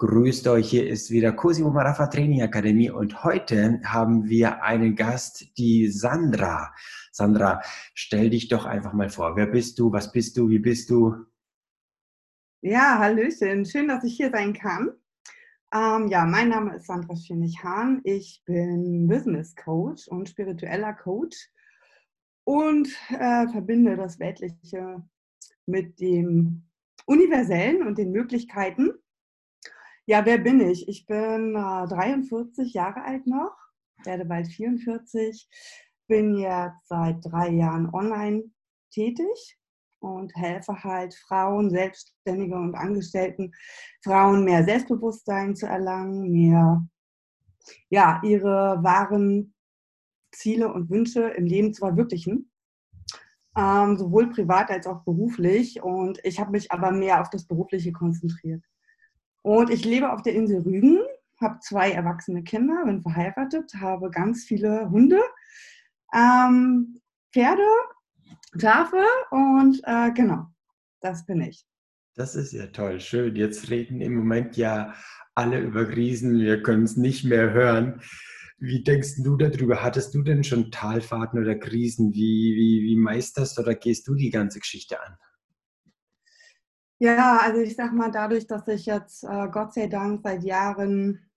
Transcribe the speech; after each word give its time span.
Grüßt 0.00 0.46
euch, 0.46 0.70
hier 0.70 0.86
ist 0.86 1.10
wieder 1.10 1.32
Cosimo 1.32 1.70
Marafa 1.70 2.06
Training 2.06 2.42
Akademie 2.42 2.88
und 2.88 3.24
heute 3.24 3.80
haben 3.82 4.28
wir 4.28 4.62
einen 4.62 4.94
Gast, 4.94 5.58
die 5.58 5.88
Sandra. 5.88 6.72
Sandra, 7.10 7.60
stell 7.94 8.30
dich 8.30 8.46
doch 8.46 8.64
einfach 8.64 8.92
mal 8.92 9.10
vor. 9.10 9.34
Wer 9.34 9.48
bist 9.48 9.76
du? 9.80 9.90
Was 9.90 10.12
bist 10.12 10.36
du? 10.36 10.48
Wie 10.48 10.60
bist 10.60 10.88
du? 10.90 11.16
Ja, 12.60 13.00
Hallöchen. 13.00 13.64
Schön, 13.64 13.88
dass 13.88 14.04
ich 14.04 14.16
hier 14.16 14.30
sein 14.30 14.52
kann. 14.52 14.92
Ähm, 15.74 16.06
ja, 16.06 16.24
mein 16.26 16.50
Name 16.50 16.76
ist 16.76 16.86
Sandra 16.86 17.16
Schönig-Hahn. 17.16 18.00
Ich 18.04 18.40
bin 18.46 19.08
Business 19.08 19.56
Coach 19.56 20.06
und 20.06 20.28
spiritueller 20.28 20.92
Coach 20.92 21.36
und 22.44 22.86
äh, 23.08 23.48
verbinde 23.48 23.96
das 23.96 24.20
Weltliche 24.20 25.02
mit 25.66 25.98
dem 25.98 26.68
Universellen 27.04 27.84
und 27.84 27.98
den 27.98 28.12
Möglichkeiten 28.12 28.92
ja, 30.08 30.24
wer 30.24 30.38
bin 30.38 30.60
ich? 30.60 30.88
Ich 30.88 31.04
bin 31.04 31.54
äh, 31.54 31.86
43 31.86 32.72
Jahre 32.72 33.04
alt 33.04 33.26
noch, 33.26 33.54
werde 34.04 34.24
bald 34.24 34.48
44, 34.48 35.46
bin 36.06 36.38
jetzt 36.38 36.88
seit 36.88 37.18
drei 37.22 37.50
Jahren 37.50 37.92
online 37.92 38.44
tätig 38.90 39.58
und 40.00 40.34
helfe 40.34 40.82
halt 40.82 41.14
Frauen, 41.14 41.68
Selbstständige 41.68 42.54
und 42.54 42.74
Angestellten, 42.74 43.52
Frauen 44.02 44.44
mehr 44.44 44.64
Selbstbewusstsein 44.64 45.54
zu 45.54 45.66
erlangen, 45.66 46.32
mehr 46.32 46.88
ja, 47.90 48.22
ihre 48.24 48.82
wahren 48.82 49.54
Ziele 50.32 50.72
und 50.72 50.88
Wünsche 50.88 51.28
im 51.28 51.44
Leben 51.44 51.74
zu 51.74 51.80
verwirklichen. 51.80 52.50
Ähm, 53.54 53.98
sowohl 53.98 54.30
privat 54.30 54.70
als 54.70 54.86
auch 54.86 55.04
beruflich. 55.04 55.82
Und 55.82 56.18
ich 56.24 56.40
habe 56.40 56.52
mich 56.52 56.72
aber 56.72 56.92
mehr 56.92 57.20
auf 57.20 57.28
das 57.28 57.46
Berufliche 57.46 57.92
konzentriert. 57.92 58.64
Und 59.48 59.70
ich 59.70 59.82
lebe 59.86 60.12
auf 60.12 60.20
der 60.20 60.34
Insel 60.34 60.60
Rügen, 60.60 60.98
habe 61.40 61.58
zwei 61.60 61.90
erwachsene 61.90 62.42
Kinder, 62.44 62.84
bin 62.84 63.00
verheiratet, 63.00 63.72
habe 63.80 64.10
ganz 64.10 64.44
viele 64.44 64.90
Hunde, 64.90 65.22
ähm, 66.14 67.00
Pferde, 67.32 67.62
Schafe 68.60 69.02
und 69.30 69.80
äh, 69.84 70.10
genau, 70.12 70.48
das 71.00 71.24
bin 71.24 71.40
ich. 71.40 71.64
Das 72.14 72.34
ist 72.34 72.52
ja 72.52 72.66
toll, 72.66 73.00
schön. 73.00 73.36
Jetzt 73.36 73.70
reden 73.70 74.02
im 74.02 74.16
Moment 74.16 74.58
ja 74.58 74.92
alle 75.34 75.60
über 75.60 75.86
Krisen, 75.86 76.38
wir 76.40 76.62
können 76.62 76.84
es 76.84 76.98
nicht 76.98 77.24
mehr 77.24 77.50
hören. 77.54 78.02
Wie 78.58 78.84
denkst 78.84 79.22
du 79.22 79.38
darüber? 79.38 79.82
Hattest 79.82 80.14
du 80.14 80.20
denn 80.20 80.44
schon 80.44 80.70
Talfahrten 80.70 81.40
oder 81.40 81.54
Krisen? 81.54 82.12
Wie, 82.12 82.54
wie, 82.54 82.82
wie 82.82 82.96
meisterst 82.96 83.58
oder 83.58 83.74
gehst 83.74 84.08
du 84.08 84.14
die 84.14 84.28
ganze 84.28 84.60
Geschichte 84.60 85.02
an? 85.02 85.16
Ja, 87.00 87.38
also 87.42 87.60
ich 87.60 87.76
sag 87.76 87.92
mal, 87.92 88.10
dadurch, 88.10 88.46
dass 88.48 88.66
ich 88.66 88.86
jetzt 88.86 89.22
äh, 89.22 89.48
Gott 89.52 89.72
sei 89.72 89.86
Dank 89.86 90.20
seit 90.24 90.42
Jahren 90.42 91.30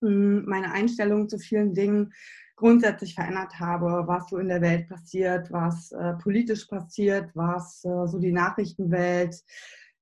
mh, 0.00 0.08
hm, 0.08 0.44
meine 0.46 0.72
Einstellung 0.72 1.28
zu 1.28 1.38
vielen 1.38 1.74
Dingen 1.74 2.12
grundsätzlich 2.56 3.14
verändert 3.14 3.58
habe, 3.60 4.04
was 4.06 4.28
so 4.30 4.38
in 4.38 4.48
der 4.48 4.60
Welt 4.60 4.88
passiert, 4.88 5.52
was 5.52 5.92
äh, 5.92 6.14
politisch 6.14 6.66
passiert, 6.66 7.30
was 7.34 7.84
äh, 7.84 8.06
so 8.08 8.18
die 8.18 8.32
Nachrichtenwelt 8.32 9.36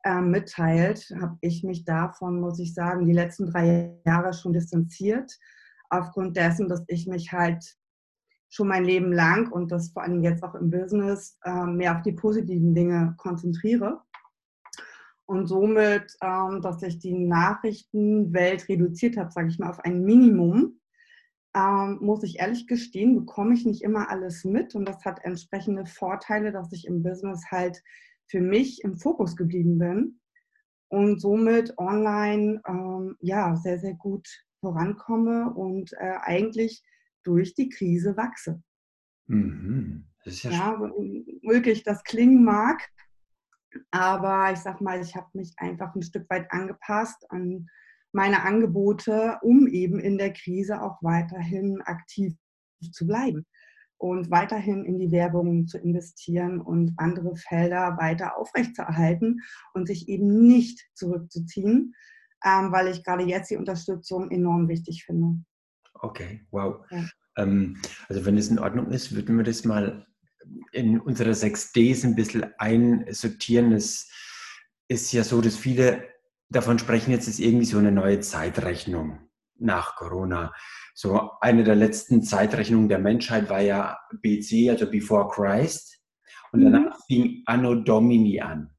ähm, 0.05 0.31
mitteilt, 0.31 1.12
habe 1.20 1.36
ich 1.42 1.62
mich 1.64 1.84
davon, 1.84 2.41
muss 2.41 2.59
ich 2.59 2.73
sagen, 2.75 3.07
die 3.07 3.12
letzten 3.12 3.51
drei 3.51 3.95
Jahre 4.07 4.33
schon 4.33 4.55
distanziert, 4.55 5.39
aufgrund 5.91 6.36
dessen, 6.36 6.69
dass 6.69 6.83
ich 6.89 7.07
mich 7.07 7.31
halt 7.33 7.77
schon 8.48 8.69
mein 8.69 8.84
Leben 8.84 9.12
lang 9.12 9.51
und 9.53 9.70
das 9.70 9.91
vor 9.92 10.03
allem 10.03 10.23
jetzt 10.23 10.42
auch 10.42 10.55
im 10.55 10.70
Business 10.70 11.39
äh, 11.45 11.67
mehr 11.67 11.97
auf 11.97 12.03
die 12.03 12.12
positiven 12.12 12.75
Dinge 12.75 13.14
konzentriere 13.19 14.01
und 15.27 15.47
somit, 15.47 16.17
ähm, 16.23 16.61
dass 16.62 16.83
ich 16.83 16.98
die 16.98 17.15
Nachrichtenwelt 17.15 18.69
reduziert 18.69 19.17
habe, 19.17 19.31
sage 19.31 19.48
ich 19.48 19.59
mal, 19.59 19.70
auf 19.70 19.81
ein 19.81 20.03
Minimum, 20.03 20.81
ähm, 21.55 21.98
muss 22.01 22.23
ich 22.23 22.39
ehrlich 22.39 22.67
gestehen, 22.67 23.14
bekomme 23.14 23.55
ich 23.55 23.67
nicht 23.67 23.83
immer 23.83 24.11
alles 24.11 24.45
mit 24.45 24.75
und 24.75 24.87
das 24.87 25.05
hat 25.05 25.24
entsprechende 25.24 25.86
Vorteile, 25.86 26.51
dass 26.51 26.73
ich 26.73 26.86
im 26.86 27.02
Business 27.02 27.45
halt 27.51 27.83
für 28.27 28.41
mich 28.41 28.83
im 28.83 28.96
Fokus 28.96 29.36
geblieben 29.36 29.79
bin 29.79 30.20
und 30.89 31.20
somit 31.20 31.77
online 31.79 32.61
ähm, 32.67 33.17
ja 33.20 33.57
sehr, 33.57 33.79
sehr 33.79 33.95
gut 33.95 34.27
vorankomme 34.61 35.52
und 35.52 35.92
äh, 35.95 36.14
eigentlich 36.23 36.83
durch 37.25 37.55
die 37.55 37.69
Krise 37.69 38.17
wachse. 38.17 38.63
Mhm. 39.27 40.07
Das 40.25 40.35
ist 40.35 40.45
ja, 40.45 40.51
ja 40.52 40.80
wirklich 40.80 41.83
das 41.83 42.05
klingen 42.05 42.45
mag, 42.45 42.89
aber 43.90 44.52
ich 44.52 44.58
sag 44.58 44.80
mal, 44.80 45.00
ich 45.00 45.14
habe 45.16 45.28
mich 45.34 45.52
einfach 45.56 45.94
ein 45.94 46.02
Stück 46.02 46.28
weit 46.30 46.50
angepasst 46.50 47.30
an 47.30 47.68
meine 48.12 48.42
Angebote, 48.44 49.38
um 49.42 49.66
eben 49.66 49.98
in 49.98 50.18
der 50.18 50.33
Krise 50.33 50.83
auch 50.83 50.98
weiterhin 51.02 51.80
aktiv 51.83 52.34
zu 52.92 53.06
bleiben 53.06 53.46
und 53.96 54.30
weiterhin 54.30 54.84
in 54.84 54.98
die 54.98 55.12
Werbung 55.12 55.66
zu 55.66 55.78
investieren 55.78 56.60
und 56.60 56.92
andere 56.96 57.36
Felder 57.36 57.96
weiter 57.98 58.36
aufrechtzuerhalten 58.36 59.40
und 59.74 59.86
sich 59.86 60.08
eben 60.08 60.46
nicht 60.46 60.84
zurückzuziehen, 60.94 61.94
ähm, 62.44 62.72
weil 62.72 62.89
ich 62.89 63.04
gerade 63.04 63.24
jetzt 63.24 63.50
die 63.50 63.56
Unterstützung 63.56 64.30
enorm 64.30 64.68
wichtig 64.68 65.04
finde. 65.04 65.42
Okay, 65.94 66.44
wow. 66.50 66.84
Ja. 66.90 67.04
Ähm, 67.36 67.78
also 68.08 68.27
wenn 68.27 68.36
es 68.36 68.48
in 68.48 68.58
Ordnung 68.58 68.90
ist, 68.90 69.14
würden 69.14 69.36
wir 69.36 69.44
das 69.44 69.64
mal 69.64 70.06
in 70.73 71.01
unsere 71.01 71.33
6Ds 71.33 72.05
ein 72.05 72.14
bisschen 72.14 72.47
einsortieren. 72.58 73.73
Es 73.73 74.11
ist 74.89 75.13
ja 75.13 75.25
so, 75.25 75.41
dass 75.41 75.57
viele 75.57 76.08
davon 76.48 76.79
sprechen, 76.79 77.11
jetzt 77.11 77.29
ist 77.29 77.41
irgendwie 77.41 77.64
so 77.64 77.79
eine 77.79 77.92
neue 77.92 78.20
Zeitrechnung 78.20 79.19
nach 79.58 79.97
Corona. 79.97 80.52
So 80.95 81.31
eine 81.41 81.64
der 81.64 81.77
letzten 81.77 82.23
Zeitrechnungen 82.23 82.89
der 82.89 82.98
Menschheit 82.98 83.48
war 83.48 83.61
ja 83.61 83.98
BC, 84.20 84.70
also 84.70 84.91
Before 84.91 85.29
Christ. 85.29 86.01
Und 86.52 86.61
mhm. 86.61 86.73
danach 86.73 86.98
fing 87.07 87.42
Anno 87.47 87.75
Domini 87.75 88.41
an. 88.41 88.70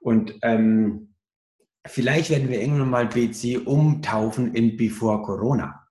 Und 0.00 0.34
ähm, 0.42 1.14
vielleicht 1.86 2.30
werden 2.30 2.48
wir 2.48 2.60
irgendwann 2.60 2.90
mal 2.90 3.06
BC 3.06 3.66
umtaufen 3.66 4.54
in 4.54 4.76
Before 4.76 5.22
Corona. 5.22 5.83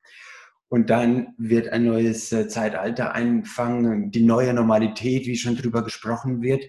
Und 0.74 0.90
dann 0.90 1.36
wird 1.38 1.70
ein 1.70 1.86
neues 1.86 2.32
äh, 2.32 2.48
Zeitalter 2.48 3.14
einfangen, 3.14 4.10
die 4.10 4.24
neue 4.24 4.56
Normalität, 4.56 5.28
wie 5.28 5.36
schon 5.36 5.56
drüber 5.56 5.84
gesprochen 5.84 6.42
wird. 6.42 6.66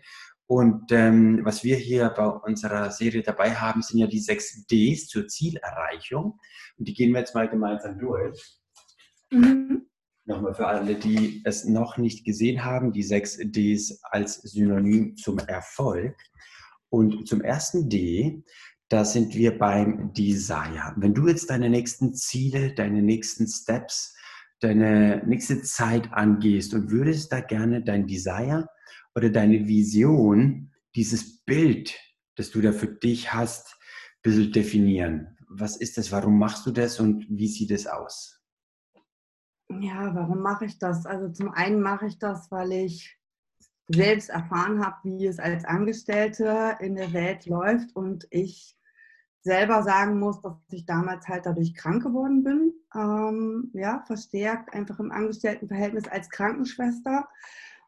Und 0.47 0.93
ähm, 0.93 1.41
was 1.43 1.65
wir 1.65 1.77
hier 1.77 2.11
bei 2.11 2.27
unserer 2.27 2.91
Serie 2.91 3.23
dabei 3.23 3.55
haben, 3.55 3.81
sind 3.81 4.01
ja 4.01 4.07
die 4.07 4.21
sechs 4.21 4.67
Ds 4.67 5.07
zur 5.07 5.27
Zielerreichung. 5.27 6.39
Und 6.77 6.87
die 6.87 6.93
gehen 6.93 7.13
wir 7.13 7.21
jetzt 7.21 7.35
mal 7.35 7.49
gemeinsam 7.49 7.99
durch. 7.99 8.59
Mhm. 9.31 9.87
Nochmal 10.27 10.55
für 10.55 10.67
alle, 10.67 10.97
die 10.97 11.41
es 11.47 11.65
noch 11.65 11.97
nicht 11.97 12.27
gesehen 12.27 12.63
haben, 12.63 12.93
die 12.93 13.05
sechs 13.05 13.39
Ds 13.39 14.01
als 14.03 14.35
Synonym 14.43 15.17
zum 15.17 15.39
Erfolg. 15.39 16.15
Und 16.91 17.27
zum 17.27 17.41
ersten 17.41 17.89
D, 17.89 18.45
da 18.89 19.05
sind 19.05 19.35
wir 19.35 19.59
beim 19.59 20.13
Desire. 20.13 20.93
Wenn 20.97 21.15
du 21.15 21.29
jetzt 21.29 21.51
deine 21.51 21.71
nächsten 21.71 22.15
Ziele, 22.15 22.75
deine 22.75 23.03
nächsten 23.03 23.47
Steps, 23.47 24.15
deine 24.61 25.23
nächste 25.27 25.63
Zeit 25.63 26.13
angehst 26.13 26.75
und 26.75 26.91
würdest 26.91 27.33
da 27.33 27.41
gerne 27.41 27.83
dein 27.83 28.07
Desire 28.07 28.69
oder 29.15 29.31
deine 29.31 29.67
Vision, 29.67 30.73
dieses 30.95 31.43
Bild, 31.45 31.99
das 32.37 32.51
du 32.51 32.61
da 32.61 32.73
für 32.73 32.89
dich 32.89 33.33
hast, 33.33 33.75
ein 33.75 34.23
bisschen 34.23 34.53
definieren. 34.53 35.37
Was 35.49 35.77
ist 35.77 35.99
das? 35.99 36.13
Warum 36.13 36.39
machst 36.39 36.67
du 36.67 36.71
das 36.71 37.01
und 37.01 37.27
wie 37.29 37.49
sieht 37.49 37.71
es 37.71 37.87
aus? 37.87 38.43
Ja, 39.81 40.15
warum 40.15 40.41
mache 40.41 40.67
ich 40.67 40.79
das? 40.79 41.07
Also 41.07 41.31
zum 41.33 41.51
einen 41.51 41.81
mache 41.81 42.07
ich 42.07 42.19
das, 42.19 42.51
weil 42.51 42.73
ich 42.73 43.19
selbst 43.89 44.31
erfahren 44.31 44.85
habe, 44.85 44.97
wie 45.05 45.27
es 45.27 45.39
als 45.39 45.65
Angestellte 45.65 46.77
in 46.81 46.97
der 46.97 47.13
Welt 47.13 47.47
läuft 47.47 47.95
und 47.95 48.27
ich 48.31 48.77
selber 49.43 49.83
sagen 49.83 50.19
muss, 50.19 50.41
dass 50.41 50.55
ich 50.71 50.87
damals 50.87 51.29
halt 51.29 51.45
dadurch 51.45 51.75
krank 51.75 52.03
geworden 52.03 52.43
bin. 52.43 52.73
Ähm, 52.95 53.71
ja, 53.75 54.03
verstärkt 54.07 54.73
einfach 54.73 54.99
im 55.01 55.13
Angestelltenverhältnis 55.13 56.09
als 56.09 56.31
Krankenschwester, 56.31 57.29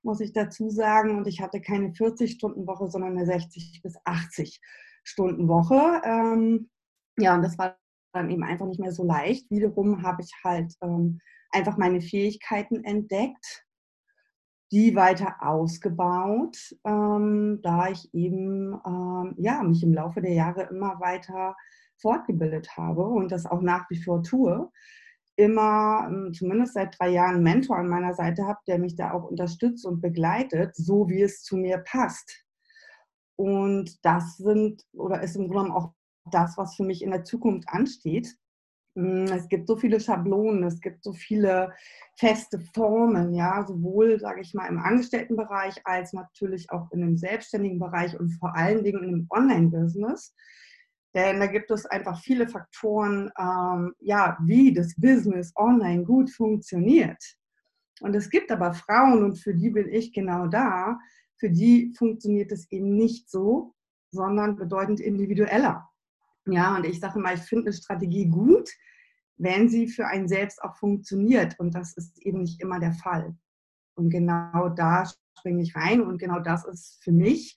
muss 0.03 0.21
ich 0.21 0.33
dazu 0.33 0.69
sagen. 0.69 1.17
Und 1.17 1.27
ich 1.27 1.41
hatte 1.41 1.63
keine 1.63 1.89
40-Stunden-Woche, 1.89 2.91
sondern 2.91 3.17
eine 3.17 3.25
60 3.25 3.81
bis 3.83 3.97
80 4.05 4.61
Stunden 5.03 5.49
Woche. 5.49 6.03
Ähm, 6.05 6.69
ja, 7.19 7.35
und 7.35 7.43
das 7.43 7.57
war 7.57 7.79
dann 8.13 8.29
eben 8.29 8.45
einfach 8.45 8.67
nicht 8.67 8.81
mehr 8.81 8.93
so 8.93 9.05
leicht. 9.05 9.51
Wiederum 9.51 10.03
habe 10.03 10.23
ich 10.23 10.33
halt 10.45 10.75
ähm, 10.83 11.21
einfach 11.53 11.79
meine 11.79 12.03
Fähigkeiten 12.03 12.85
entdeckt 12.85 13.66
die 14.73 14.97
weiter 14.97 15.37
ausgebaut, 15.41 16.75
ähm, 16.85 17.61
da 17.63 17.89
ich 17.89 18.13
eben 18.13 18.75
ähm, 18.85 19.35
ja, 19.39 19.63
mich 19.63 19.83
im 19.83 19.95
Laufe 19.95 20.21
der 20.21 20.33
Jahre 20.33 20.65
immer 20.65 20.99
weiter 21.01 21.55
fortgebildet 21.99 22.77
habe 22.77 23.05
und 23.05 23.33
das 23.33 23.47
auch 23.47 23.63
nach 23.63 23.89
wie 23.91 24.03
vor 24.03 24.23
tue. 24.23 24.71
Immer, 25.37 26.09
ähm, 26.09 26.33
zumindest 26.33 26.75
seit 26.75 26.99
drei 26.99 27.11
Jahren, 27.11 27.37
einen 27.37 27.45
Mentor 27.45 27.77
an 27.77 27.89
meiner 27.89 28.15
Seite 28.15 28.47
habe, 28.47 28.59
der 28.67 28.79
mich 28.79 28.97
da 28.97 29.13
auch 29.13 29.25
unterstützt 29.25 29.87
und 29.87 30.01
begleitet, 30.01 30.75
so 30.75 31.09
wie 31.09 31.23
es 31.23 31.43
zu 31.43 31.57
mir 31.57 31.79
passt. 31.79 32.45
Und 33.37 34.05
das 34.05 34.39
sind 34.39 34.83
oder 34.95 35.23
ist 35.23 35.37
im 35.37 35.49
Grunde 35.49 35.75
auch 35.75 35.93
das, 36.31 36.57
was 36.57 36.75
für 36.75 36.85
mich 36.85 37.03
in 37.03 37.11
der 37.11 37.25
Zukunft 37.25 37.69
ansteht. 37.69 38.35
Hm, 38.97 39.25
es 39.25 39.49
gibt 39.49 39.69
so 39.69 39.77
viele 39.77 40.01
Schablonen, 40.01 40.65
es 40.65 40.81
gibt 40.81 41.05
so 41.05 41.13
viele 41.13 41.73
feste 42.17 42.59
Formen, 42.59 43.35
ja, 43.35 43.65
sowohl, 43.67 44.19
sage 44.19 44.41
ich 44.41 44.55
mal, 44.55 44.67
im 44.67 44.79
Angestelltenbereich 44.79 45.83
als 45.85 46.15
natürlich 46.15 46.71
auch 46.71 46.91
in 46.93 47.03
dem 47.03 47.17
selbstständigen 47.19 47.79
Bereich 47.79 48.19
und 48.19 48.31
vor 48.31 48.57
allen 48.57 48.83
Dingen 48.83 49.05
im 49.05 49.27
Online-Business. 49.29 50.35
Denn 51.15 51.41
da 51.41 51.47
gibt 51.47 51.71
es 51.71 51.85
einfach 51.87 52.21
viele 52.23 52.49
Faktoren, 52.49 53.31
ähm, 53.39 53.95
ja, 54.01 54.39
wie 54.43 54.73
das 54.73 54.95
Business 54.97 55.53
online 55.57 56.05
gut 56.05 56.31
funktioniert. 56.31 57.23
Und 58.01 58.15
es 58.15 58.31
gibt 58.31 58.51
aber 58.51 58.73
Frauen, 58.73 59.25
und 59.25 59.37
für 59.37 59.55
die 59.55 59.71
bin 59.71 59.89
ich 59.91 60.13
genau 60.15 60.47
da, 60.47 60.99
für 61.39 61.51
die 61.51 61.95
funktioniert 61.97 62.51
es 62.51 62.71
eben 62.71 62.97
nicht 62.97 63.31
so, 63.31 63.75
sondern 64.11 64.57
bedeutend 64.57 65.01
individueller. 65.01 65.87
Ja, 66.47 66.77
und 66.77 66.87
ich 66.87 67.01
sage 67.01 67.19
mal, 67.19 67.35
ich 67.35 67.43
finde 67.43 67.67
eine 67.67 67.73
Strategie 67.73 68.27
gut, 68.27 68.71
wenn 69.37 69.69
sie 69.69 69.89
für 69.89 70.07
einen 70.07 70.29
selbst 70.29 70.63
auch 70.63 70.77
funktioniert. 70.77 71.59
Und 71.59 71.75
das 71.75 71.97
ist 71.97 72.19
eben 72.19 72.41
nicht 72.41 72.61
immer 72.61 72.81
der 72.81 72.93
Fall. 72.93 73.37
Und 73.95 74.11
genau 74.11 74.69
da 74.69 75.05
springe 75.39 75.63
ich 75.63 75.75
rein. 75.75 76.01
Und 76.01 76.19
genau 76.19 76.41
das 76.41 76.65
ist 76.65 77.03
für 77.03 77.13
mich 77.13 77.57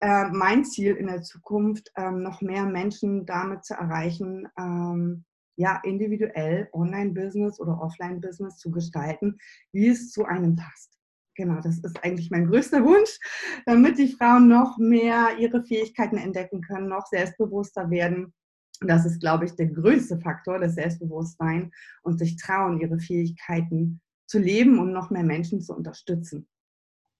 äh, 0.00 0.28
mein 0.30 0.64
Ziel 0.64 0.94
in 0.96 1.08
der 1.08 1.22
Zukunft, 1.22 1.90
ähm, 1.96 2.22
noch 2.22 2.40
mehr 2.40 2.64
Menschen 2.64 3.26
damit 3.26 3.64
zu 3.64 3.74
erreichen, 3.74 4.48
ähm, 4.58 5.24
ja, 5.56 5.78
individuell 5.84 6.68
Online-Business 6.72 7.60
oder 7.60 7.80
Offline-Business 7.82 8.56
zu 8.56 8.70
gestalten, 8.70 9.38
wie 9.72 9.88
es 9.88 10.10
zu 10.10 10.24
einem 10.24 10.56
passt. 10.56 10.99
Genau, 11.40 11.58
das 11.62 11.78
ist 11.78 12.04
eigentlich 12.04 12.30
mein 12.30 12.48
größter 12.48 12.84
Wunsch, 12.84 13.18
damit 13.64 13.96
die 13.96 14.12
Frauen 14.12 14.46
noch 14.46 14.76
mehr 14.76 15.38
ihre 15.38 15.64
Fähigkeiten 15.64 16.18
entdecken 16.18 16.60
können, 16.60 16.86
noch 16.86 17.06
selbstbewusster 17.06 17.88
werden. 17.88 18.34
Das 18.82 19.06
ist, 19.06 19.20
glaube 19.20 19.46
ich, 19.46 19.52
der 19.52 19.68
größte 19.68 20.20
Faktor, 20.20 20.58
das 20.58 20.74
Selbstbewusstsein 20.74 21.72
und 22.02 22.18
sich 22.18 22.36
trauen, 22.36 22.78
ihre 22.78 22.98
Fähigkeiten 22.98 24.02
zu 24.26 24.38
leben 24.38 24.78
und 24.78 24.92
noch 24.92 25.08
mehr 25.08 25.24
Menschen 25.24 25.62
zu 25.62 25.74
unterstützen. 25.74 26.46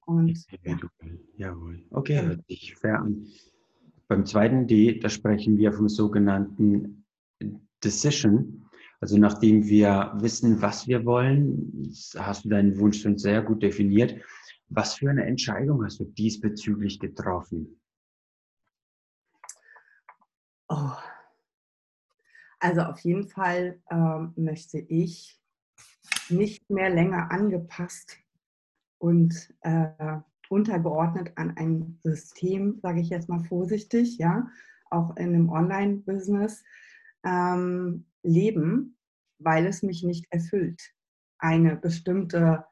Und, 0.05 0.45
ja. 0.65 0.77
Jawohl. 1.37 1.83
Okay, 1.89 2.17
ja. 2.17 2.23
hört 2.23 2.47
sich 2.47 2.75
fair 2.75 3.01
an. 3.01 3.27
Beim 4.07 4.27
zweiten 4.27 4.67
D, 4.67 4.99
da 4.99 5.09
sprechen 5.09 5.57
wir 5.57 5.73
vom 5.73 5.89
sogenannten 5.89 7.07
Decision. 7.83 8.67
Also 9.01 9.17
nachdem 9.17 9.65
wir 9.65 10.13
wissen, 10.17 10.61
was 10.61 10.87
wir 10.87 11.07
wollen, 11.07 11.91
hast 12.17 12.45
du 12.45 12.51
deinen 12.51 12.79
Wunsch 12.79 13.01
schon 13.01 13.17
sehr 13.17 13.43
gut 13.43 13.63
definiert. 13.63 14.21
Was 14.69 14.95
für 14.95 15.09
eine 15.09 15.25
Entscheidung 15.25 15.85
hast 15.85 16.01
du 16.01 16.05
diesbezüglich 16.05 17.01
getroffen? 17.01 17.81
Oh. 20.69 20.93
Also 22.61 22.83
auf 22.83 23.01
jeden 23.01 23.27
Fall 23.27 23.81
ähm, 23.91 24.35
möchte 24.37 24.79
ich 24.79 25.41
nicht 26.29 26.69
mehr 26.69 26.91
länger 26.91 27.33
angepasst 27.33 28.19
und 28.99 29.55
äh, 29.63 30.19
untergeordnet 30.51 31.33
an 31.37 31.57
ein 31.57 31.99
System, 32.03 32.79
sage 32.83 33.01
ich 33.01 33.09
jetzt 33.09 33.31
mal 33.31 33.43
vorsichtig, 33.45 34.19
ja, 34.19 34.47
auch 34.91 35.17
in 35.17 35.35
einem 35.35 35.49
Online-Business 35.49 36.63
ähm, 37.25 38.05
leben, 38.23 38.97
weil 39.39 39.67
es 39.67 39.83
mich 39.83 40.03
nicht 40.03 40.27
erfüllt. 40.31 40.81
Eine 41.39 41.77
bestimmte 41.77 42.65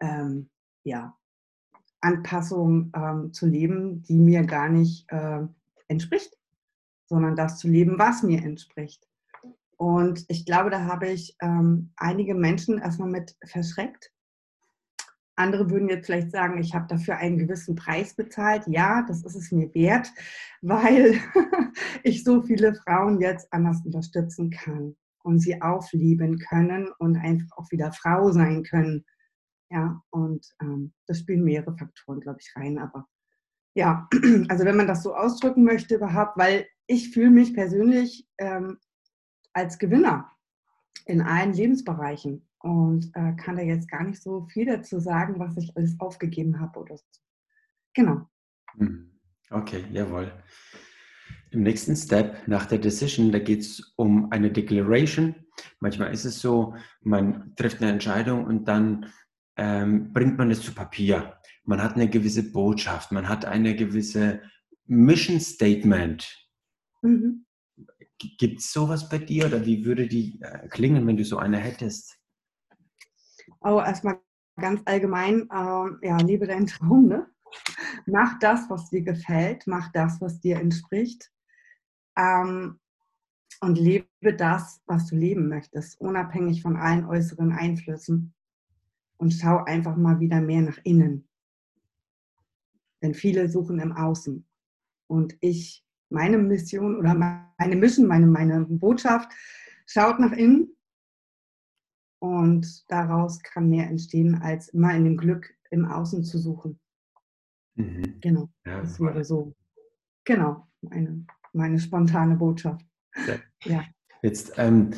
ähm, 0.00 0.50
ja, 0.84 1.16
Anpassung 2.00 2.92
ähm, 2.94 3.32
zu 3.32 3.46
leben, 3.46 4.02
die 4.02 4.18
mir 4.18 4.44
gar 4.44 4.68
nicht 4.68 5.10
äh, 5.10 5.40
entspricht, 5.88 6.36
sondern 7.06 7.36
das 7.36 7.58
zu 7.58 7.68
leben, 7.68 7.98
was 7.98 8.22
mir 8.22 8.42
entspricht. 8.42 9.08
Und 9.76 10.24
ich 10.28 10.46
glaube, 10.46 10.70
da 10.70 10.84
habe 10.84 11.08
ich 11.08 11.36
ähm, 11.40 11.92
einige 11.96 12.34
Menschen 12.34 12.78
erstmal 12.78 13.10
mit 13.10 13.36
verschreckt, 13.44 14.13
andere 15.36 15.70
würden 15.70 15.88
jetzt 15.88 16.06
vielleicht 16.06 16.30
sagen, 16.30 16.58
ich 16.58 16.74
habe 16.74 16.86
dafür 16.88 17.16
einen 17.16 17.38
gewissen 17.38 17.74
Preis 17.74 18.14
bezahlt. 18.14 18.64
Ja, 18.66 19.04
das 19.06 19.24
ist 19.24 19.34
es 19.34 19.52
mir 19.52 19.72
wert, 19.74 20.08
weil 20.62 21.20
ich 22.02 22.24
so 22.24 22.42
viele 22.42 22.74
Frauen 22.74 23.20
jetzt 23.20 23.52
anders 23.52 23.82
unterstützen 23.84 24.50
kann 24.50 24.96
und 25.22 25.40
sie 25.40 25.60
auflieben 25.60 26.38
können 26.38 26.90
und 26.98 27.16
einfach 27.16 27.56
auch 27.56 27.70
wieder 27.70 27.92
Frau 27.92 28.30
sein 28.30 28.62
können. 28.62 29.04
Ja, 29.70 30.00
und 30.10 30.46
ähm, 30.60 30.92
das 31.06 31.20
spielen 31.20 31.42
mehrere 31.42 31.76
Faktoren, 31.76 32.20
glaube 32.20 32.38
ich, 32.40 32.52
rein. 32.54 32.78
Aber 32.78 33.08
ja, 33.74 34.08
also 34.48 34.64
wenn 34.64 34.76
man 34.76 34.86
das 34.86 35.02
so 35.02 35.14
ausdrücken 35.14 35.64
möchte 35.64 35.96
überhaupt, 35.96 36.36
weil 36.36 36.66
ich 36.86 37.10
fühle 37.10 37.30
mich 37.30 37.54
persönlich 37.54 38.28
ähm, 38.38 38.78
als 39.52 39.78
Gewinner 39.78 40.30
in 41.06 41.22
allen 41.22 41.52
Lebensbereichen 41.52 42.46
und 42.64 43.10
äh, 43.14 43.34
kann 43.36 43.56
da 43.56 43.62
jetzt 43.62 43.90
gar 43.90 44.02
nicht 44.04 44.22
so 44.22 44.46
viel 44.46 44.64
dazu 44.64 44.98
sagen, 44.98 45.38
was 45.38 45.54
ich 45.58 45.76
alles 45.76 46.00
aufgegeben 46.00 46.60
habe 46.60 46.80
oder 46.80 46.96
so. 46.96 47.04
Genau. 47.92 48.26
Mhm. 48.74 49.10
Okay, 49.50 49.84
jawohl. 49.92 50.32
Im 51.50 51.62
nächsten 51.62 51.94
Step 51.94 52.48
nach 52.48 52.64
der 52.64 52.78
Decision, 52.78 53.32
da 53.32 53.38
geht 53.38 53.60
es 53.60 53.92
um 53.96 54.32
eine 54.32 54.50
Declaration. 54.50 55.34
Manchmal 55.78 56.12
ist 56.14 56.24
es 56.24 56.40
so, 56.40 56.74
man 57.02 57.54
trifft 57.54 57.82
eine 57.82 57.92
Entscheidung 57.92 58.46
und 58.46 58.66
dann 58.66 59.12
ähm, 59.56 60.14
bringt 60.14 60.38
man 60.38 60.50
es 60.50 60.62
zu 60.62 60.72
Papier. 60.74 61.38
Man 61.64 61.82
hat 61.82 61.96
eine 61.96 62.08
gewisse 62.08 62.50
Botschaft, 62.50 63.12
man 63.12 63.28
hat 63.28 63.44
eine 63.44 63.76
gewisse 63.76 64.40
Mission 64.86 65.38
Statement. 65.38 66.48
Mhm. 67.02 67.44
Gibt 68.38 68.60
es 68.60 68.72
sowas 68.72 69.10
bei 69.10 69.18
dir 69.18 69.46
oder 69.46 69.66
wie 69.66 69.84
würde 69.84 70.08
die 70.08 70.40
äh, 70.40 70.66
klingen, 70.68 71.06
wenn 71.06 71.18
du 71.18 71.24
so 71.24 71.36
eine 71.36 71.58
hättest? 71.58 72.23
Oh, 73.66 73.80
erstmal 73.80 74.20
ganz 74.60 74.82
allgemein, 74.84 75.48
ähm, 75.50 75.98
ja, 76.02 76.18
liebe 76.18 76.46
deinen 76.46 76.66
Traum, 76.66 77.08
ne? 77.08 77.26
Mach 78.04 78.38
das, 78.38 78.68
was 78.68 78.90
dir 78.90 79.00
gefällt, 79.00 79.66
mach 79.66 79.90
das, 79.92 80.20
was 80.20 80.38
dir 80.40 80.58
entspricht. 80.58 81.32
Ähm, 82.14 82.78
und 83.60 83.78
lebe 83.78 84.34
das, 84.36 84.82
was 84.84 85.06
du 85.06 85.16
leben 85.16 85.48
möchtest, 85.48 85.98
unabhängig 85.98 86.60
von 86.60 86.76
allen 86.76 87.06
äußeren 87.06 87.52
Einflüssen. 87.52 88.34
Und 89.16 89.32
schau 89.32 89.64
einfach 89.64 89.96
mal 89.96 90.20
wieder 90.20 90.42
mehr 90.42 90.60
nach 90.60 90.78
innen. 90.84 91.26
Denn 93.00 93.14
viele 93.14 93.48
suchen 93.48 93.78
im 93.80 93.92
Außen. 93.92 94.46
Und 95.06 95.36
ich, 95.40 95.86
meine 96.10 96.36
Mission 96.36 96.96
oder 96.96 97.14
meine 97.14 97.76
Mission, 97.76 98.06
meine, 98.06 98.26
meine 98.26 98.60
Botschaft, 98.66 99.32
schaut 99.86 100.18
nach 100.18 100.32
innen 100.32 100.74
und 102.24 102.90
daraus 102.90 103.42
kann 103.42 103.68
mehr 103.68 103.86
entstehen, 103.86 104.36
als 104.36 104.68
immer 104.68 104.94
in 104.94 105.04
dem 105.04 105.16
Glück 105.18 105.54
im 105.70 105.84
Außen 105.84 106.24
zu 106.24 106.38
suchen. 106.38 106.80
Mhm. 107.74 108.18
Genau, 108.20 108.48
ja, 108.64 108.80
das 108.80 108.98
wäre 108.98 109.22
so, 109.24 109.54
genau, 110.24 110.66
meine, 110.80 111.26
meine 111.52 111.78
spontane 111.78 112.36
Botschaft. 112.36 112.86
Ja. 113.26 113.34
ja. 113.64 113.84
Jetzt 114.22 114.54
ähm, 114.56 114.92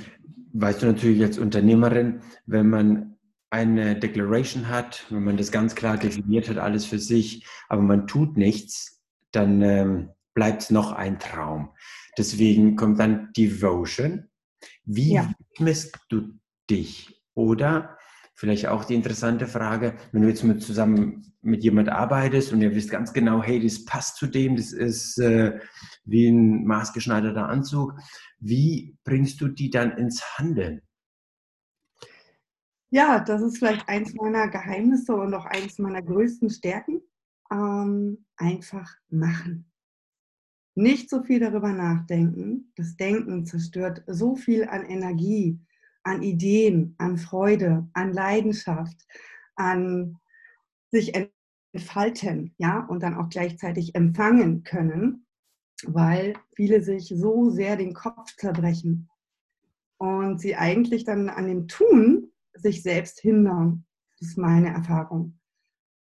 weißt 0.52 0.82
du 0.82 0.86
natürlich 0.86 1.20
als 1.22 1.38
Unternehmerin, 1.38 2.20
wenn 2.46 2.70
man 2.70 3.16
eine 3.50 3.98
Declaration 3.98 4.68
hat, 4.68 5.04
wenn 5.10 5.24
man 5.24 5.36
das 5.36 5.50
ganz 5.50 5.74
klar 5.74 5.96
definiert 5.96 6.48
hat, 6.48 6.58
alles 6.58 6.84
für 6.84 7.00
sich, 7.00 7.44
aber 7.68 7.82
man 7.82 8.06
tut 8.06 8.36
nichts, 8.36 9.02
dann 9.32 9.62
ähm, 9.62 10.10
bleibt 10.34 10.62
es 10.62 10.70
noch 10.70 10.92
ein 10.92 11.18
Traum. 11.18 11.70
Deswegen 12.16 12.76
kommt 12.76 13.00
dann 13.00 13.32
Devotion. 13.36 14.28
Wie 14.84 15.14
ja. 15.14 15.32
widmest 15.50 15.98
du 16.08 16.38
dich 16.70 17.15
oder 17.36 17.96
vielleicht 18.34 18.66
auch 18.66 18.84
die 18.84 18.94
interessante 18.94 19.46
Frage, 19.46 19.94
wenn 20.10 20.22
du 20.22 20.28
jetzt 20.28 20.42
mit 20.42 20.62
zusammen 20.62 21.32
mit 21.42 21.62
jemand 21.62 21.88
arbeitest 21.88 22.52
und 22.52 22.60
ihr 22.60 22.74
wisst 22.74 22.90
ganz 22.90 23.12
genau, 23.12 23.42
hey, 23.42 23.62
das 23.62 23.84
passt 23.84 24.16
zu 24.16 24.26
dem, 24.26 24.56
das 24.56 24.72
ist 24.72 25.18
äh, 25.18 25.60
wie 26.04 26.28
ein 26.28 26.66
maßgeschneiderter 26.66 27.48
Anzug, 27.48 27.94
wie 28.40 28.98
bringst 29.04 29.40
du 29.40 29.48
die 29.48 29.70
dann 29.70 29.92
ins 29.92 30.36
Handeln? 30.36 30.82
Ja, 32.90 33.20
das 33.20 33.42
ist 33.42 33.58
vielleicht 33.58 33.88
eins 33.88 34.14
meiner 34.14 34.48
Geheimnisse 34.48 35.14
und 35.14 35.34
auch 35.34 35.46
eins 35.46 35.78
meiner 35.78 36.02
größten 36.02 36.50
Stärken. 36.50 37.02
Ähm, 37.50 38.26
einfach 38.36 38.92
machen. 39.08 39.70
Nicht 40.74 41.10
so 41.10 41.22
viel 41.22 41.40
darüber 41.40 41.72
nachdenken. 41.72 42.72
Das 42.76 42.96
Denken 42.96 43.46
zerstört 43.46 44.02
so 44.06 44.36
viel 44.36 44.64
an 44.64 44.84
Energie, 44.84 45.60
an 46.06 46.22
Ideen, 46.22 46.94
an 46.98 47.18
Freude, 47.18 47.88
an 47.92 48.12
Leidenschaft, 48.12 48.96
an 49.56 50.18
sich 50.92 51.12
entfalten, 51.72 52.54
ja, 52.58 52.80
und 52.86 53.02
dann 53.02 53.16
auch 53.16 53.28
gleichzeitig 53.28 53.94
empfangen 53.96 54.62
können, 54.62 55.26
weil 55.84 56.34
viele 56.54 56.82
sich 56.82 57.08
so 57.08 57.50
sehr 57.50 57.76
den 57.76 57.92
Kopf 57.92 58.36
zerbrechen 58.36 59.10
und 59.98 60.40
sie 60.40 60.54
eigentlich 60.54 61.04
dann 61.04 61.28
an 61.28 61.48
dem 61.48 61.66
Tun 61.66 62.30
sich 62.54 62.82
selbst 62.82 63.20
hindern. 63.20 63.84
Das 64.18 64.28
ist 64.28 64.38
meine 64.38 64.68
Erfahrung. 64.68 65.38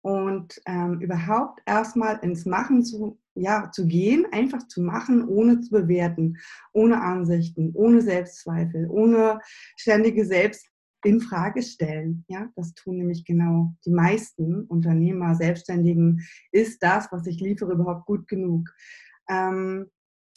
Und 0.03 0.63
ähm, 0.67 1.01
überhaupt 1.01 1.61
erstmal 1.67 2.19
ins 2.21 2.47
Machen 2.47 2.85
zu 2.85 3.19
ja, 3.41 3.71
zu 3.73 3.87
gehen, 3.87 4.27
einfach 4.33 4.67
zu 4.69 4.83
machen, 4.83 5.27
ohne 5.27 5.61
zu 5.61 5.71
bewerten, 5.71 6.39
ohne 6.73 7.01
Ansichten, 7.01 7.73
ohne 7.75 8.03
Selbstzweifel, 8.03 8.89
ohne 8.91 9.41
ständige 9.77 10.25
Selbst 10.25 10.69
in 11.05 11.21
Frage 11.21 11.63
stellen. 11.63 12.25
Ja, 12.29 12.49
das 12.57 12.75
tun 12.75 12.99
nämlich 12.99 13.25
genau 13.25 13.75
die 13.87 13.93
meisten 13.93 14.65
Unternehmer, 14.65 15.35
Selbstständigen. 15.35 16.27
Ist 16.51 16.83
das, 16.83 17.09
was 17.13 17.27
ich 17.27 17.41
liefere, 17.41 17.73
überhaupt 17.73 18.07
gut 18.07 18.27
genug? 18.27 18.69
Ähm, 19.29 19.87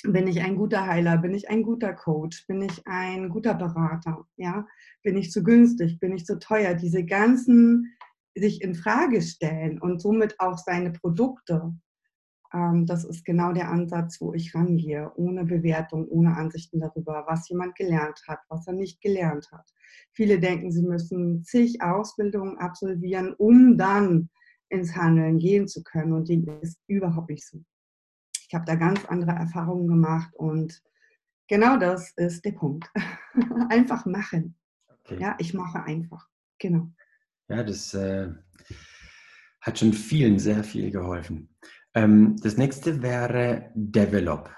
bin 0.03 0.27
ich 0.27 0.41
ein 0.41 0.55
guter 0.55 0.86
Heiler? 0.88 1.17
Bin 1.17 1.34
ich 1.34 1.50
ein 1.50 1.63
guter 1.63 1.93
Coach? 1.93 2.46
Bin 2.48 2.62
ich 2.62 2.81
ein 2.86 3.29
guter 3.29 3.53
Berater? 3.53 4.25
Ja, 4.38 4.65
bin 5.03 5.17
ich 5.17 5.31
zu 5.31 5.43
günstig? 5.43 6.00
Bin 6.00 6.13
ich 6.13 6.25
zu 6.25 6.39
teuer? 6.39 6.74
Diese 6.74 7.05
ganzen 7.05 7.96
sich 8.36 8.62
in 8.62 8.75
Frage 8.75 9.22
stellen 9.22 9.79
und 9.79 10.01
somit 10.01 10.39
auch 10.39 10.58
seine 10.58 10.91
Produkte. 10.91 11.74
Ähm, 12.53 12.86
das 12.86 13.03
ist 13.05 13.25
genau 13.25 13.53
der 13.53 13.70
Ansatz, 13.70 14.20
wo 14.20 14.34
ich 14.34 14.53
rangehe, 14.53 15.12
ohne 15.15 15.46
Bewertung, 15.46 16.08
ohne 16.08 16.36
Ansichten 16.36 16.79
darüber, 16.79 17.25
was 17.27 17.48
jemand 17.50 17.75
gelernt 17.75 18.22
hat, 18.27 18.39
was 18.50 18.67
er 18.67 18.74
nicht 18.74 19.01
gelernt 19.01 19.50
hat. 19.51 19.72
Viele 20.12 20.39
denken, 20.39 20.72
sie 20.72 20.84
müssen 20.84 21.43
zig 21.43 21.81
Ausbildungen 21.81 22.58
absolvieren, 22.58 23.34
um 23.38 23.77
dann 23.77 24.29
ins 24.70 24.96
Handeln 24.96 25.38
gehen 25.38 25.67
zu 25.67 25.84
können. 25.84 26.13
Und 26.13 26.29
dem 26.29 26.46
ist 26.62 26.79
überhaupt 26.88 27.29
nicht 27.29 27.46
so. 27.46 27.63
Ich 28.48 28.53
habe 28.53 28.65
da 28.65 28.75
ganz 28.75 29.05
andere 29.05 29.31
Erfahrungen 29.31 29.88
gemacht 29.88 30.34
und 30.36 30.81
genau 31.48 31.77
das 31.77 32.12
ist 32.17 32.43
der 32.43 32.51
Punkt. 32.51 32.89
einfach 33.70 34.05
machen. 34.05 34.55
Okay. 34.88 35.20
Ja, 35.22 35.36
ich 35.39 35.53
mache 35.53 35.84
einfach. 35.84 36.27
Genau. 36.60 36.91
Ja, 37.48 37.63
das 37.63 37.93
äh, 37.93 38.29
hat 39.62 39.79
schon 39.79 39.93
vielen 39.93 40.38
sehr 40.38 40.63
viel 40.63 40.91
geholfen. 40.91 41.50
Ähm, 41.93 42.38
das 42.41 42.57
nächste 42.57 43.01
wäre 43.01 43.71
Develop. 43.75 44.50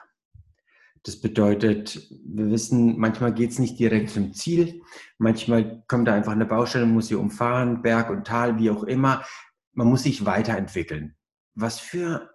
Das 1.03 1.19
bedeutet, 1.19 2.09
wir 2.25 2.49
wissen, 2.49 2.97
manchmal 2.97 3.33
geht 3.33 3.51
es 3.51 3.59
nicht 3.59 3.77
direkt 3.77 4.09
zum 4.09 4.33
Ziel. 4.33 4.81
Manchmal 5.17 5.83
kommt 5.87 6.07
da 6.07 6.13
einfach 6.13 6.31
eine 6.31 6.45
Baustelle, 6.45 6.85
muss 6.85 7.07
sie 7.07 7.15
umfahren, 7.15 7.81
Berg 7.81 8.09
und 8.09 8.25
Tal, 8.25 8.57
wie 8.57 8.69
auch 8.69 8.83
immer. 8.83 9.25
Man 9.73 9.87
muss 9.87 10.03
sich 10.03 10.25
weiterentwickeln. 10.25 11.15
Was 11.55 11.79
für 11.79 12.33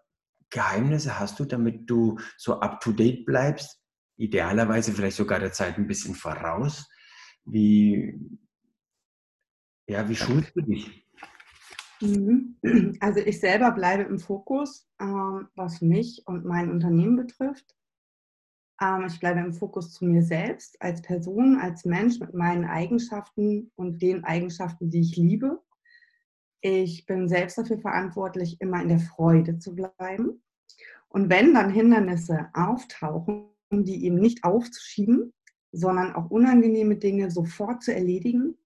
Geheimnisse 0.51 1.19
hast 1.19 1.41
du, 1.41 1.47
damit 1.47 1.89
du 1.89 2.19
so 2.37 2.61
up-to-date 2.61 3.25
bleibst? 3.25 3.81
Idealerweise 4.17 4.93
vielleicht 4.93 5.17
sogar 5.17 5.39
der 5.39 5.53
Zeit 5.53 5.79
ein 5.79 5.87
bisschen 5.87 6.15
voraus. 6.15 6.87
Wie, 7.47 8.21
ja, 9.89 10.07
wie 10.09 10.17
schulst 10.17 10.55
du 10.55 10.61
dich? 10.61 11.08
Mhm. 12.01 12.57
Also 13.01 13.21
ich 13.21 13.41
selber 13.41 13.71
bleibe 13.73 14.03
im 14.05 14.19
Fokus, 14.19 14.89
ähm, 15.01 15.49
was 15.55 15.81
mich 15.81 16.23
und 16.27 16.45
mein 16.45 16.71
Unternehmen 16.71 17.17
betrifft. 17.17 17.77
Ähm, 18.81 19.07
ich 19.07 19.19
bleibe 19.21 19.41
im 19.41 19.53
Fokus 19.53 19.93
zu 19.93 20.05
mir 20.05 20.23
selbst 20.23 20.81
als 20.81 21.03
Person, 21.03 21.59
als 21.61 21.85
Mensch 21.85 22.21
mit 22.21 22.35
meinen 22.35 22.65
Eigenschaften 22.65 23.71
und 23.77 24.03
den 24.03 24.25
Eigenschaften, 24.25 24.91
die 24.91 25.01
ich 25.01 25.17
liebe. 25.17 25.61
Ich 26.61 27.07
bin 27.07 27.29
selbst 27.29 27.59
dafür 27.59 27.79
verantwortlich, 27.79 28.61
immer 28.61 28.83
in 28.83 28.89
der 28.89 28.99
Freude 28.99 29.59
zu 29.59 29.75
bleiben. 29.75 30.43
Und 31.09 31.31
wenn 31.31 31.55
dann 31.55 31.71
Hindernisse 31.71 32.49
auftauchen, 32.53 33.49
die 33.71 34.05
eben 34.05 34.17
nicht 34.17 34.45
aufzuschieben, 34.45 35.33
sondern 35.73 36.15
auch 36.15 36.31
unangenehme 36.31 36.97
Dinge 36.97 37.31
sofort 37.31 37.83
zu 37.83 37.95
erledigen, 37.95 38.58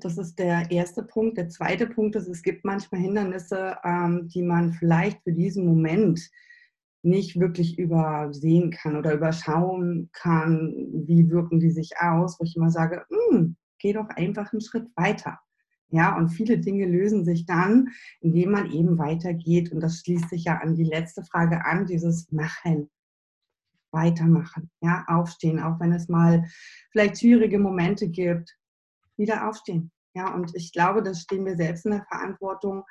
das 0.00 0.18
ist 0.18 0.38
der 0.38 0.70
erste 0.70 1.02
Punkt. 1.02 1.38
Der 1.38 1.48
zweite 1.48 1.86
Punkt 1.86 2.16
ist, 2.16 2.28
es 2.28 2.42
gibt 2.42 2.64
manchmal 2.64 3.00
Hindernisse, 3.00 3.76
ähm, 3.82 4.28
die 4.28 4.42
man 4.42 4.72
vielleicht 4.74 5.22
für 5.22 5.32
diesen 5.32 5.64
Moment 5.64 6.20
nicht 7.02 7.40
wirklich 7.40 7.78
übersehen 7.78 8.70
kann 8.70 8.96
oder 8.96 9.14
überschauen 9.14 10.10
kann, 10.12 10.74
wie 11.06 11.30
wirken 11.30 11.60
die 11.60 11.70
sich 11.70 11.92
aus, 11.98 12.38
wo 12.38 12.44
ich 12.44 12.56
immer 12.56 12.70
sage, 12.70 13.06
hm, 13.08 13.56
geh 13.78 13.94
doch 13.94 14.08
einfach 14.10 14.52
einen 14.52 14.60
Schritt 14.60 14.88
weiter. 14.96 15.38
Ja, 15.90 16.18
und 16.18 16.28
viele 16.28 16.58
Dinge 16.58 16.84
lösen 16.84 17.24
sich 17.24 17.46
dann, 17.46 17.88
indem 18.20 18.50
man 18.50 18.70
eben 18.70 18.98
weitergeht. 18.98 19.72
Und 19.72 19.80
das 19.80 20.00
schließt 20.00 20.28
sich 20.28 20.44
ja 20.44 20.58
an 20.58 20.74
die 20.74 20.84
letzte 20.84 21.22
Frage 21.22 21.64
an, 21.64 21.86
dieses 21.86 22.30
Machen, 22.30 22.90
weitermachen, 23.90 24.68
ja, 24.82 25.04
aufstehen, 25.08 25.58
auch 25.58 25.80
wenn 25.80 25.92
es 25.92 26.08
mal 26.08 26.44
vielleicht 26.92 27.20
schwierige 27.20 27.58
Momente 27.58 28.08
gibt, 28.08 28.57
wieder 29.18 29.48
aufstehen. 29.48 29.90
Ja, 30.14 30.34
und 30.34 30.54
ich 30.54 30.72
glaube, 30.72 31.02
das 31.02 31.20
stehen 31.20 31.44
wir 31.44 31.56
selbst 31.56 31.84
in 31.84 31.92
der 31.92 32.04
Verantwortung, 32.04 32.84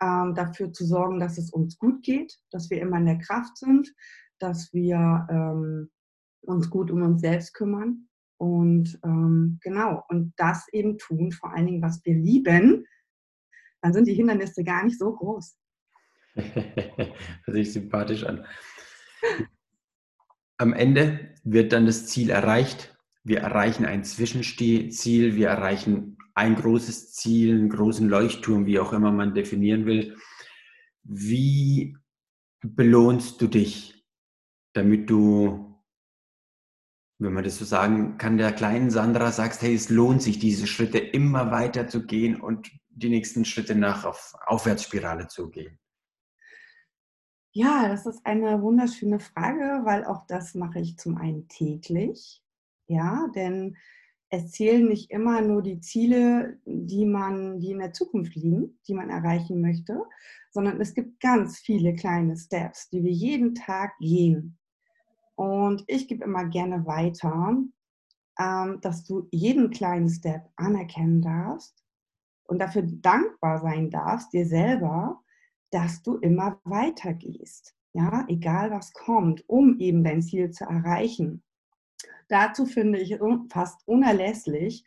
ähm, 0.00 0.34
dafür 0.34 0.72
zu 0.72 0.84
sorgen, 0.84 1.20
dass 1.20 1.38
es 1.38 1.52
uns 1.52 1.78
gut 1.78 2.02
geht, 2.02 2.38
dass 2.50 2.70
wir 2.70 2.80
immer 2.80 2.98
in 2.98 3.06
der 3.06 3.18
Kraft 3.18 3.56
sind, 3.58 3.92
dass 4.38 4.72
wir 4.72 5.26
ähm, 5.30 5.90
uns 6.42 6.68
gut 6.70 6.90
um 6.90 7.02
uns 7.02 7.20
selbst 7.20 7.54
kümmern 7.54 8.08
und 8.38 8.98
ähm, 9.04 9.58
genau, 9.62 10.04
und 10.08 10.32
das 10.36 10.66
eben 10.72 10.98
tun, 10.98 11.32
vor 11.32 11.52
allen 11.52 11.66
Dingen, 11.66 11.82
was 11.82 12.04
wir 12.04 12.14
lieben, 12.14 12.86
dann 13.80 13.92
sind 13.92 14.08
die 14.08 14.14
Hindernisse 14.14 14.64
gar 14.64 14.84
nicht 14.84 14.98
so 14.98 15.14
groß. 15.14 15.56
Hört 16.34 17.16
sich 17.46 17.72
sympathisch 17.72 18.24
an. 18.24 18.44
Am 20.56 20.72
Ende 20.72 21.34
wird 21.44 21.72
dann 21.72 21.86
das 21.86 22.06
Ziel 22.06 22.30
erreicht 22.30 22.93
wir 23.24 23.40
erreichen 23.40 23.86
ein 23.86 24.04
Zwischenziel, 24.04 25.34
wir 25.34 25.48
erreichen 25.48 26.18
ein 26.34 26.56
großes 26.56 27.14
Ziel, 27.14 27.54
einen 27.54 27.70
großen 27.70 28.08
Leuchtturm, 28.08 28.66
wie 28.66 28.78
auch 28.78 28.92
immer 28.92 29.12
man 29.12 29.34
definieren 29.34 29.86
will. 29.86 30.16
Wie 31.02 31.96
belohnst 32.62 33.40
du 33.40 33.46
dich, 33.46 34.06
damit 34.74 35.08
du, 35.08 35.82
wenn 37.18 37.32
man 37.32 37.44
das 37.44 37.58
so 37.58 37.64
sagen 37.64 38.18
kann, 38.18 38.36
der 38.36 38.52
kleinen 38.52 38.90
Sandra 38.90 39.32
sagst, 39.32 39.62
hey, 39.62 39.74
es 39.74 39.88
lohnt 39.88 40.20
sich, 40.20 40.38
diese 40.38 40.66
Schritte 40.66 40.98
immer 40.98 41.50
weiter 41.50 41.88
zu 41.88 42.04
gehen 42.04 42.38
und 42.38 42.70
die 42.90 43.08
nächsten 43.08 43.44
Schritte 43.46 43.74
nach 43.74 44.04
auf 44.04 44.34
Aufwärtsspirale 44.46 45.28
zu 45.28 45.50
gehen? 45.50 45.78
Ja, 47.52 47.88
das 47.88 48.04
ist 48.04 48.26
eine 48.26 48.60
wunderschöne 48.60 49.20
Frage, 49.20 49.82
weil 49.84 50.04
auch 50.04 50.26
das 50.26 50.54
mache 50.54 50.80
ich 50.80 50.98
zum 50.98 51.16
einen 51.16 51.48
täglich. 51.48 52.43
Ja, 52.86 53.28
denn 53.34 53.76
es 54.30 54.50
zählen 54.50 54.88
nicht 54.88 55.10
immer 55.10 55.40
nur 55.40 55.62
die 55.62 55.80
Ziele, 55.80 56.58
die 56.64 57.06
man, 57.06 57.60
die 57.60 57.70
in 57.70 57.78
der 57.78 57.92
Zukunft 57.92 58.34
liegen, 58.34 58.78
die 58.88 58.94
man 58.94 59.10
erreichen 59.10 59.60
möchte, 59.60 60.02
sondern 60.50 60.80
es 60.80 60.94
gibt 60.94 61.20
ganz 61.20 61.58
viele 61.58 61.94
kleine 61.94 62.36
Steps, 62.36 62.88
die 62.90 63.04
wir 63.04 63.12
jeden 63.12 63.54
Tag 63.54 63.92
gehen. 64.00 64.58
Und 65.36 65.84
ich 65.86 66.08
gebe 66.08 66.24
immer 66.24 66.46
gerne 66.46 66.84
weiter, 66.86 67.56
ähm, 68.38 68.80
dass 68.80 69.04
du 69.04 69.28
jeden 69.30 69.70
kleinen 69.70 70.08
Step 70.08 70.42
anerkennen 70.56 71.22
darfst 71.22 71.84
und 72.48 72.58
dafür 72.58 72.82
dankbar 72.82 73.60
sein 73.60 73.90
darfst, 73.90 74.32
dir 74.32 74.46
selber, 74.46 75.20
dass 75.70 76.02
du 76.02 76.16
immer 76.16 76.60
weitergehst. 76.64 77.74
Ja, 77.92 78.24
egal 78.28 78.72
was 78.72 78.92
kommt, 78.92 79.48
um 79.48 79.78
eben 79.78 80.02
dein 80.02 80.22
Ziel 80.22 80.50
zu 80.50 80.64
erreichen. 80.64 81.43
Dazu 82.28 82.66
finde 82.66 82.98
ich 82.98 83.18
fast 83.50 83.86
unerlässlich, 83.86 84.84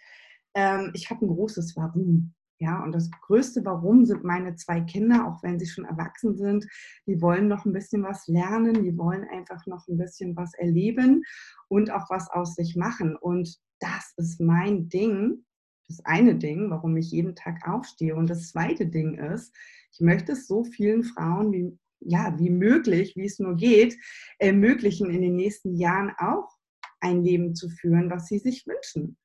ähm, 0.58 0.91
ich 0.94 1.10
habe 1.10 1.25
ein 1.25 1.29
großes 1.29 1.75
Warum. 1.75 2.34
Ja, 2.60 2.84
und 2.84 2.91
das 2.91 3.12
größte 3.12 3.63
Warum 3.65 4.06
sind 4.06 4.24
meine 4.24 4.56
zwei 4.56 4.82
Kinder, 4.82 5.27
auch 5.27 5.44
wenn 5.44 5.60
sie 5.60 5.67
schon 5.67 5.86
erwachsen 5.86 6.36
sind. 6.36 6.65
Die 7.06 7.22
wollen 7.22 7.48
noch 7.48 7.65
ein 7.65 7.74
bisschen 7.74 8.01
was 8.01 8.27
lernen, 8.27 8.84
die 8.84 8.98
wollen 8.98 9.25
einfach 9.25 9.67
noch 9.67 9.88
ein 9.88 9.98
bisschen 9.98 10.36
was 10.36 10.56
erleben 10.56 11.24
und 11.67 11.91
auch 11.91 12.10
was 12.10 12.32
aus 12.32 12.56
sich 12.56 12.75
machen. 12.75 13.15
Und 13.15 13.60
das 13.79 14.13
ist 14.17 14.41
mein 14.41 14.89
Ding, 14.89 15.46
das 15.88 16.03
eine 16.03 16.36
Ding, 16.36 16.72
warum 16.72 16.98
ich 16.98 17.12
jeden 17.12 17.36
Tag 17.36 17.67
aufstehe. 17.67 18.15
Und 18.15 18.27
das 18.27 18.50
zweite 18.50 18.88
Ding 18.88 19.20
ist, 19.20 19.56
ich 19.91 20.01
möchte 20.01 20.32
es 20.32 20.48
so 20.48 20.63
vielen 20.63 21.03
Frauen 21.03 21.51
wie, 21.51 21.77
ja, 22.00 22.38
wie 22.39 22.50
möglich, 22.50 23.15
wie 23.15 23.25
es 23.25 23.38
nur 23.38 23.56
geht, 23.56 23.96
ermöglichen, 24.39 25.12
in 25.12 25.22
den 25.22 25.36
nächsten 25.36 25.75
Jahren 25.75 26.12
auch 26.17 26.56
ein 27.00 27.24
Leben 27.24 27.56
zu 27.56 27.70
führen, 27.70 28.10
was 28.10 28.27
sie 28.27 28.39
sich 28.39 28.66
wünschen. 28.68 29.18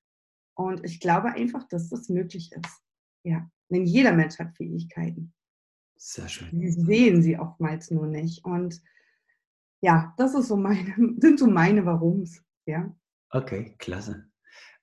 Und 0.55 0.85
ich 0.85 1.01
glaube 1.01 1.33
einfach, 1.33 1.67
dass 1.69 1.89
das 1.89 2.09
möglich 2.09 2.51
ist. 2.53 2.83
Ja, 3.25 3.49
denn 3.71 3.85
jeder 3.85 4.13
Mensch 4.13 4.39
hat 4.39 4.57
Fähigkeiten. 4.57 5.33
Sehr 5.97 6.29
schön. 6.29 6.49
Die 6.61 6.71
sehen 6.71 7.23
sie 7.23 7.39
oftmals 7.39 7.91
nur 7.91 8.07
nicht. 8.07 8.45
Und 8.45 8.83
ja, 9.81 10.15
das 10.19 10.35
ist 10.35 10.49
so 10.49 10.57
meine, 10.57 10.95
sind 11.19 11.39
so 11.39 11.47
meine 11.47 11.87
Warums. 11.87 12.43
Ja. 12.67 12.95
Okay, 13.31 13.75
klasse. 13.79 14.29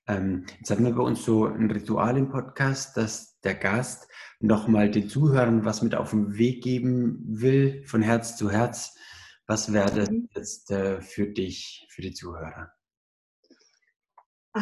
Ähm, 0.07 0.45
jetzt 0.57 0.71
haben 0.71 0.85
wir 0.85 0.95
bei 0.95 1.03
uns 1.03 1.23
so 1.23 1.45
ein 1.45 1.69
Ritual 1.69 2.17
im 2.17 2.29
Podcast, 2.29 2.97
dass 2.97 3.39
der 3.41 3.55
Gast 3.55 4.07
nochmal 4.39 4.89
den 4.89 5.07
Zuhörern 5.07 5.65
was 5.65 5.81
mit 5.81 5.93
auf 5.93 6.11
den 6.11 6.37
Weg 6.37 6.63
geben 6.63 7.19
will, 7.27 7.85
von 7.85 8.01
Herz 8.01 8.35
zu 8.35 8.49
Herz. 8.49 8.97
Was 9.45 9.71
wäre 9.71 9.93
das 9.93 10.09
mhm. 10.09 10.29
jetzt 10.35 10.71
äh, 10.71 11.01
für 11.01 11.27
dich, 11.27 11.85
für 11.89 12.01
die 12.01 12.13
Zuhörer? 12.13 12.71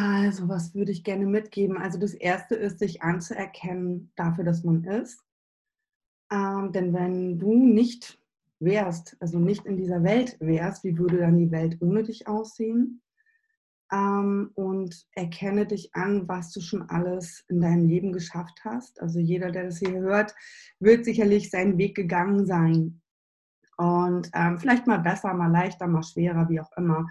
Also, 0.00 0.48
was 0.48 0.76
würde 0.76 0.92
ich 0.92 1.02
gerne 1.02 1.26
mitgeben? 1.26 1.76
Also, 1.76 1.98
das 1.98 2.14
erste 2.14 2.54
ist, 2.54 2.78
sich 2.78 3.02
anzuerkennen 3.02 4.12
dafür, 4.14 4.44
dass 4.44 4.62
man 4.62 4.84
ist. 4.84 5.24
Ähm, 6.30 6.70
denn 6.70 6.94
wenn 6.94 7.40
du 7.40 7.52
nicht 7.52 8.22
wärst, 8.60 9.16
also 9.18 9.40
nicht 9.40 9.66
in 9.66 9.76
dieser 9.76 10.04
Welt 10.04 10.36
wärst, 10.38 10.84
wie 10.84 10.96
würde 10.96 11.18
dann 11.18 11.36
die 11.36 11.50
Welt 11.50 11.78
ohne 11.80 12.04
dich 12.04 12.28
aussehen? 12.28 13.02
Ähm, 13.90 14.52
und 14.54 15.04
erkenne 15.16 15.66
dich 15.66 15.92
an, 15.96 16.28
was 16.28 16.52
du 16.52 16.60
schon 16.60 16.82
alles 16.82 17.44
in 17.48 17.60
deinem 17.60 17.88
Leben 17.88 18.12
geschafft 18.12 18.60
hast. 18.64 19.00
Also 19.02 19.18
jeder, 19.18 19.50
der 19.50 19.64
das 19.64 19.78
hier 19.78 19.98
hört, 19.98 20.32
wird 20.78 21.06
sicherlich 21.06 21.50
seinen 21.50 21.76
Weg 21.76 21.96
gegangen 21.96 22.46
sein. 22.46 23.00
Und 23.76 24.30
ähm, 24.32 24.58
vielleicht 24.58 24.86
mal 24.86 25.00
besser, 25.00 25.34
mal 25.34 25.50
leichter, 25.50 25.88
mal 25.88 26.04
schwerer, 26.04 26.48
wie 26.48 26.60
auch 26.60 26.70
immer. 26.76 27.08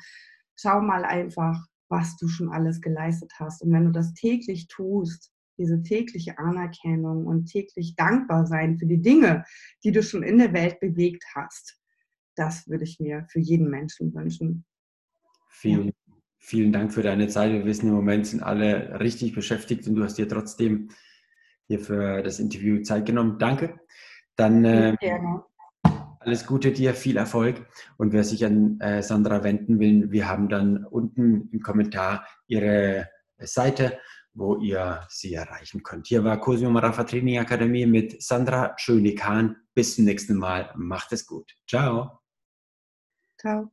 Schau 0.56 0.80
mal 0.80 1.04
einfach, 1.04 1.68
was 1.90 2.18
du 2.18 2.28
schon 2.28 2.50
alles 2.50 2.82
geleistet 2.82 3.32
hast. 3.40 3.62
Und 3.62 3.72
wenn 3.72 3.86
du 3.86 3.92
das 3.92 4.14
täglich 4.14 4.68
tust, 4.68 5.32
diese 5.58 5.82
tägliche 5.82 6.38
Anerkennung 6.38 7.26
und 7.26 7.46
täglich 7.46 7.96
dankbar 7.96 8.46
sein 8.46 8.78
für 8.78 8.86
die 8.86 9.02
Dinge, 9.02 9.44
die 9.84 9.92
du 9.92 10.04
schon 10.04 10.24
in 10.24 10.38
der 10.38 10.54
Welt 10.54 10.80
bewegt 10.80 11.24
hast, 11.36 11.80
das 12.36 12.68
würde 12.68 12.84
ich 12.84 13.00
mir 13.00 13.26
für 13.30 13.40
jeden 13.40 13.70
Menschen 13.70 14.14
wünschen. 14.14 14.66
Vielen, 15.50 15.88
ja. 15.88 15.94
vielen 16.38 16.72
Dank 16.72 16.94
für 16.94 17.02
deine 17.02 17.28
Zeit. 17.28 17.52
Wir 17.52 17.66
wissen 17.66 17.88
im 17.88 17.96
Moment 17.96 18.28
sind 18.28 18.44
alle 18.44 19.00
richtig 19.00 19.34
beschäftigt 19.34 19.88
und 19.88 19.96
du 19.96 20.04
hast 20.04 20.18
dir 20.18 20.28
trotzdem 20.28 20.90
hier 21.68 21.80
für 21.80 22.22
das 22.22 22.40
Interview 22.40 22.82
Zeit 22.84 23.06
genommen. 23.06 23.40
Danke. 23.40 23.80
Dann 24.36 24.64
äh, 24.64 24.96
alles 26.28 26.46
Gute 26.46 26.72
dir, 26.72 26.94
viel 26.94 27.18
Erfolg. 27.18 27.66
Und 27.98 28.14
wer 28.14 28.24
sich 28.24 28.46
an 28.46 28.80
äh, 28.80 29.02
Sandra 29.02 29.44
wenden 29.44 29.80
will, 29.80 30.12
wir 30.12 30.28
haben 30.28 30.50
dann 30.50 30.86
unten 30.86 31.50
im 31.52 31.62
Kommentar 31.62 32.28
ihre 32.48 33.10
Seite 33.40 34.00
wo 34.38 34.58
ihr 34.58 35.06
sie 35.10 35.34
erreichen 35.34 35.84
könnt. 35.84 36.08
Hier 36.08 36.24
war 36.24 36.40
Cosimo 36.40 36.70
Marafa 36.70 37.04
Training 37.04 37.40
Akademie 37.40 37.88
mit 37.88 38.22
Sandra 38.22 38.76
Schöne-Kahn. 38.78 39.56
Bis 39.74 39.96
zum 39.96 40.06
nächsten 40.06 40.38
Mal. 40.38 40.72
Macht 40.76 41.12
es 41.12 41.26
gut. 41.26 41.56
Ciao. 41.68 42.20
Ciao. 43.40 43.72